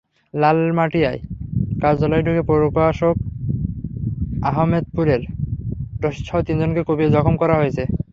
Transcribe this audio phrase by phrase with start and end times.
[0.33, 1.19] লালমাটিয়ায়
[1.81, 3.15] কার্যালয়ে ঢুকে প্রকাশক
[4.43, 5.09] আহমেদুর
[6.03, 7.83] রশীদসহ তিনজনকে কুপিয়ে জখম করা হয়েছে।